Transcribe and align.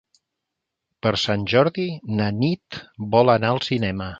Per 1.07 1.11
Sant 1.25 1.45
Jordi 1.53 1.87
na 2.21 2.31
Nit 2.41 2.83
vol 3.17 3.35
anar 3.39 3.53
al 3.57 3.65
cinema. 3.71 4.09